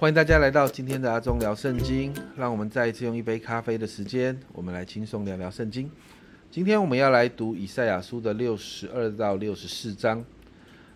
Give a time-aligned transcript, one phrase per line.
[0.00, 2.14] 欢迎大家来到今天的阿忠聊圣经。
[2.36, 5.90] 让我们再一次用一杯咖啡的时间，我们来轻松聊聊圣经。
[6.52, 10.24] 今天我们要来读以赛亚书的六十二到六十四章。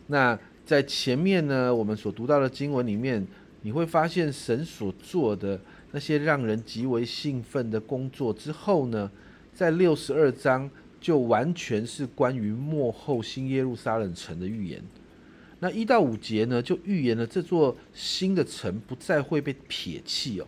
[0.07, 3.27] 那在前面呢，我们所读到的经文里面，
[3.63, 9.11] 你会发现神所做的那些让人极为兴奋的工作之后呢，
[9.53, 14.81] 在六十二章就完全是关于幕后新耶路撒冷城的预言。
[15.63, 20.47] 那一到五节呢，就预言了这座新的城不再会被撇弃哦。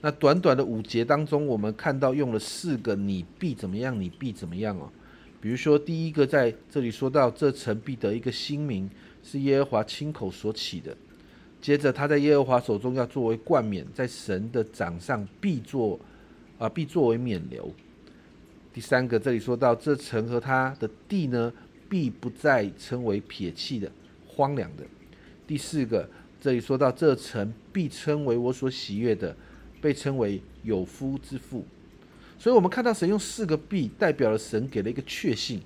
[0.00, 4.90] 那短短的五节当中，我们看到用了四个“你必怎么样，你必怎么样”哦。
[5.38, 8.88] 比如说，第一个在这里说到，这城必得一个新名，
[9.22, 10.96] 是耶和华亲口所起的。
[11.60, 16.00] 接着，他在耶和华手中要作为冠冕，在神的掌上必作
[16.58, 17.70] 啊，必作为冕流。
[18.72, 21.52] 第三个，这里说到，这城和他的地呢，
[21.86, 23.92] 必不再称为撇弃的。
[24.38, 24.84] 荒凉的。
[25.48, 26.08] 第四个，
[26.40, 29.34] 这里说到这城必称为我所喜悦的，
[29.80, 31.66] 被称为有夫之妇。
[32.38, 35.60] 所以，我们看到神用四个必代表了神给了一个确信，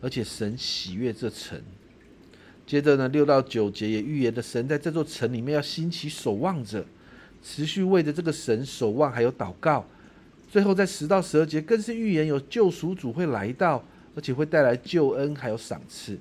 [0.00, 1.60] 而且神喜悦这城。
[2.66, 6.82] 接着呢，六到九节也预言的神在这座城里面要兴起守望者，
[7.42, 9.86] 持续为着这个神守望，还有祷告。
[10.48, 16.18] 最后在十到十二节更是预言有救赎主会来到，而且会带来救恩还有赏赐。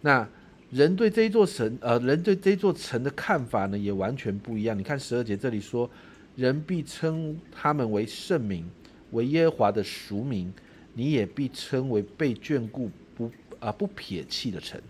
[0.00, 0.26] 那。
[0.74, 4.76] 人对这一座城，呃，人对这座城的看法呢，也完全不一样。
[4.76, 5.88] 你看十二节这里说，
[6.34, 8.68] 人必称他们为圣名，
[9.12, 10.52] 为耶和华的赎名，
[10.92, 13.30] 你也必称为被眷顾不
[13.60, 14.80] 啊不撇弃的城。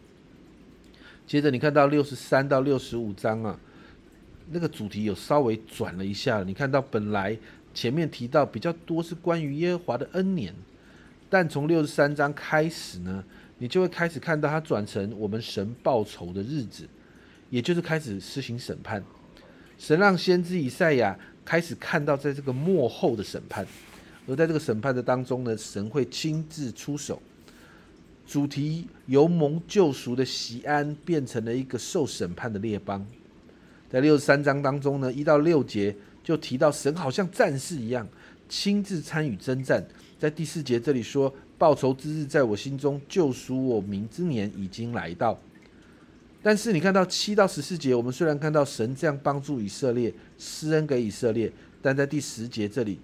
[1.26, 3.60] 接着你看到六十三到六十五章啊，
[4.50, 6.42] 那个主题有稍微转了一下。
[6.44, 7.36] 你看到本来
[7.74, 10.54] 前面提到比较多是关于耶和华的恩年，
[11.28, 13.22] 但从六十三章开始呢。
[13.58, 16.88] 你就会开始看到它转成我们神报仇的日子，
[17.50, 19.02] 也就是开始施行审判。
[19.78, 23.64] 神让先知以赛亚开始看到在这个幕后的审判，
[24.26, 27.22] 而在这个审判的当中呢，神会亲自出手。
[28.26, 33.06] 主题由蒙救赎的西安变成了一个受审判的列邦。
[33.88, 38.06] 在六十三章当中呢，一到六节就提到神好像战士一样
[38.48, 39.86] 亲自参与征战。
[40.18, 41.32] 在第四节这里说。
[41.56, 45.38] 报仇之日在我心中，救赎我民之年已经来到。
[46.42, 51.50] 但是你看到七到十四节，我们虽然看到神这样帮助以色列，施恩给以色列，
[51.80, 52.98] 但在第十节这里，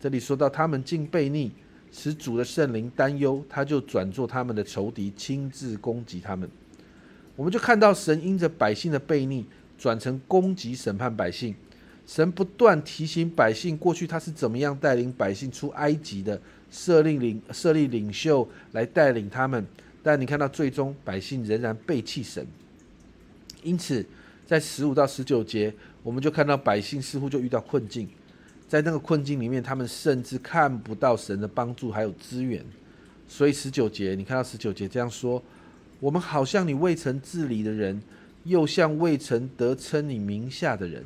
[0.00, 1.50] 这里说到他们竟悖逆，
[1.92, 6.48] 使主的圣灵担忧，他就转做他们的仇敌，亲自攻击他们。
[7.34, 9.44] 我们就看到神因着百姓的悖逆，
[9.76, 11.54] 转成攻击审判百姓。
[12.06, 16.40] 神不断提醒百姓，过去他是怎么样带领百姓出埃及的。
[16.70, 19.64] 设立领设立领袖来带领他们，
[20.02, 22.46] 但你看到最终百姓仍然背弃神。
[23.62, 24.04] 因此，
[24.46, 25.72] 在十五到十九节，
[26.02, 28.08] 我们就看到百姓似乎就遇到困境，
[28.68, 32.64] 在那个困境里面，他们甚至看不到神的帮助还有资源。
[33.28, 35.42] 所以十九节，你看到十九节这样说：
[35.98, 38.00] 我们好像你未曾治理的人，
[38.44, 41.04] 又像未曾得称你名下的人。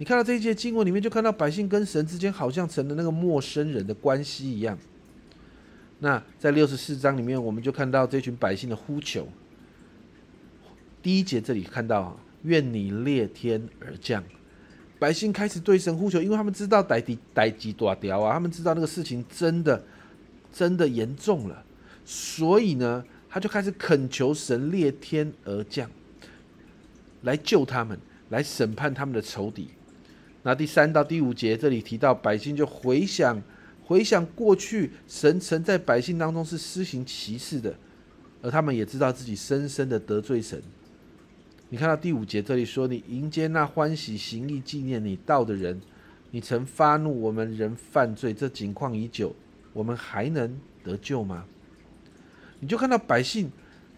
[0.00, 4.78] 你看到这一节经文里面，就看到百姓跟神之间好像成了那个陌生人的关系一样。
[5.98, 9.28] 那在六十四章里面，我们就看到这群百姓的呼求。
[11.02, 14.24] 第一节这里看到，愿你裂天而降，
[14.98, 19.84] 百姓开始对神呼求，因为他们知道歹敌歹机大雕啊，他们知道那个事情真的
[20.50, 21.62] 真的严重了，
[22.06, 25.90] 所以呢，他就开始恳求神裂天而降，
[27.20, 28.00] 来救他们，
[28.30, 29.68] 来审判他们的仇敌。
[30.42, 33.42] 那第三到第五节这里提到，百姓就回想
[33.82, 37.74] 回想过去，神曾在百姓当中是施行歧视的，
[38.40, 40.62] 而他们也知道自己深深的得罪神。
[41.68, 45.80] 你看到第五节这里说：“你迎接那欢喜行义纪念你道的人，
[46.30, 49.36] 你曾发怒，我们人犯罪，这景况已久，
[49.72, 51.44] 我们还能得救吗？”
[52.58, 53.50] 你就看到百姓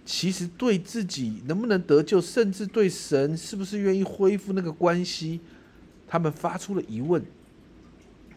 [0.05, 5.41] 其实对自己能不能得救，甚至对神是不是愿意恢复那个关系。
[6.13, 7.25] 他们发出了疑问，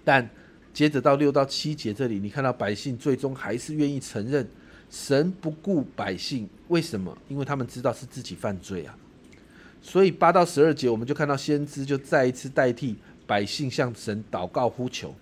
[0.06, 0.30] 但
[0.74, 4.48] 接着到六到七节这里，你看到百姓最终还是愿意承认
[4.90, 7.18] 神不顾百姓，为什么？
[7.28, 8.98] 因为他们知道是自己犯罪啊。
[9.82, 12.96] 所以八到十二节，我们就看到先知就再一次代替
[13.28, 15.14] 百姓向神祷告呼求。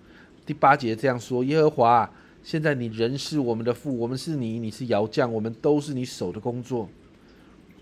[0.46, 2.08] 第八节这样说：“耶和华，
[2.44, 6.88] 现在你仍是我们的父，我们是你，你是窑匠，我们都是你手的工作，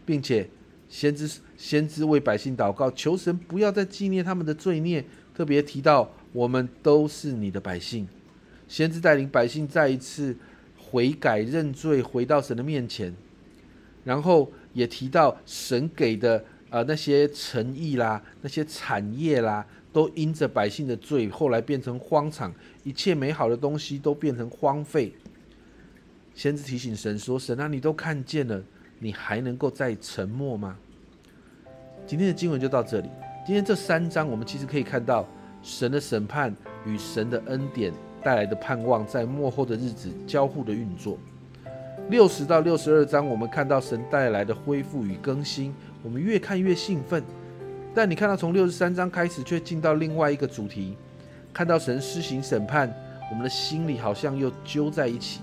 [0.06, 0.50] 并且。”
[0.92, 5.04] 先知先知为百姓祷告，求神不要再纪念他们的罪孽，
[5.34, 8.06] 特别提到我们都是你的百姓。
[8.68, 10.36] 先知带领百姓再一次
[10.78, 13.16] 悔改认罪，回到神的面前，
[14.04, 22.54] 然后也提到神给的呃那些诚意啦，那些产业啦，都因着百姓的罪，后来变成荒场，
[22.84, 25.14] 一切美好的东西都变成荒废。
[26.36, 28.62] 先知提醒神说：“神啊，你都看见了，
[29.04, 30.78] 你还能够再沉默吗？”
[32.06, 33.10] 今天的经文就到这里。
[33.44, 35.26] 今天这三章，我们其实可以看到
[35.64, 36.56] 神的审判
[36.86, 37.92] 与神的恩典
[38.24, 41.18] 带来的盼望，在幕后的日子交互的运作。
[42.10, 47.24] 六十到六十二章，我们看到神带来的恢复与更新，我们越看越兴奋。
[47.96, 50.96] 但你看到从六十三章开始，却进到另外一个主题，
[51.54, 52.94] 看到神施行审判，
[53.30, 55.42] 我们的心里好像又揪在一起。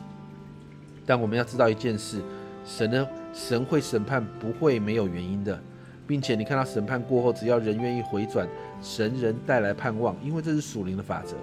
[1.04, 2.22] 但我们要知道一件事：
[2.64, 3.08] 神呢，
[3.38, 5.56] 神会审判，不会没有原因的，
[6.08, 8.48] 并且你看到审判过后，只要人愿意回转，
[8.82, 11.36] 神人带来盼望，因为这是属灵的法则。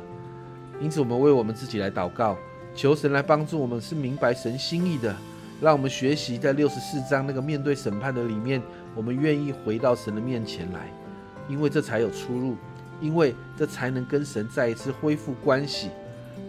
[0.81, 2.38] 因此，我们为我们自己来祷告，
[2.75, 5.15] 求神来帮助我们，是明白神心意的，
[5.62, 8.62] 让我们学习在六十四章那个面对审判的里面，
[8.94, 10.89] 我们愿意回到神的面前来，
[11.48, 12.56] 因为这才有出路，
[13.00, 15.89] 因为这才能跟神再一次恢复关系，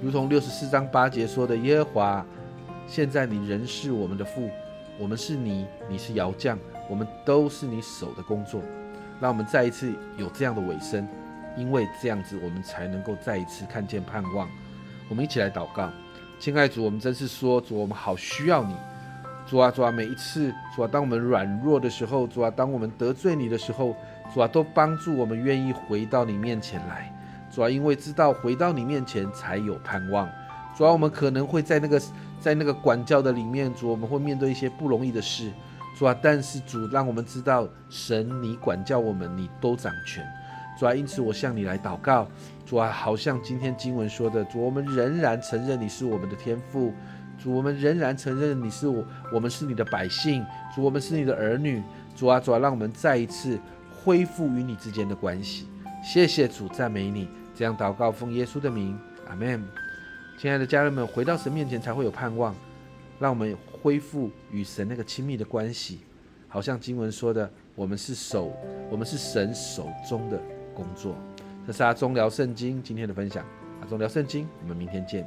[0.02, 2.26] 如同六十四章八节说的：“耶和华。”
[2.88, 4.48] 现在你仍是我们的父，
[4.98, 6.58] 我们是你，你是窑匠，
[6.88, 8.62] 我们都是你手的工作。
[9.20, 11.06] 让我们再一次有这样的尾声，
[11.56, 14.48] 因为这样子我们才能够再一次看见盼望。
[15.08, 15.90] 我们一起来祷告，
[16.38, 18.74] 亲爱主，我们真是说主，我们好需要你。
[19.46, 23.94] 主啊，主啊，每一次主啊，当我们软弱的时候，主啊，当我们得罪你的时候，
[24.32, 27.14] 主啊，都帮助我们愿意回到你面前来。
[27.50, 30.26] 主啊，因为知道回到你面前才有盼望。
[30.74, 32.00] 主啊，我们可能会在那个。
[32.40, 35.50] 在那个管教的里面，主，我们会面对一些不容易的事，
[35.98, 40.24] 主啊，但是主让我们知道，神你管教我们，你都掌权，
[40.78, 42.28] 主啊，因此我向你来祷告，
[42.64, 46.92] 主啊，好像今天经文说的，主，我们仍然承认你是我们的天父，
[47.42, 50.44] 主，我们仍然承认你是我，我们是你的百姓，
[50.74, 51.82] 主，我们是你的儿女，
[52.14, 53.58] 主啊，主啊，让我们再一次
[54.04, 55.66] 恢复与你之间的关系，
[56.04, 58.96] 谢谢主，赞美你，这样祷告奉耶稣的名，
[59.28, 59.85] 阿门。
[60.38, 62.54] 亲爱的家人们，回到神面前才会有盼望，
[63.18, 66.00] 让我们恢复与神那个亲密的关系。
[66.46, 68.52] 好像经文说的，我们是手，
[68.90, 70.38] 我们是神手中的
[70.74, 71.16] 工作。
[71.66, 73.44] 这是阿忠聊圣经今天的分享，
[73.80, 75.26] 阿忠聊圣经，我们明天见。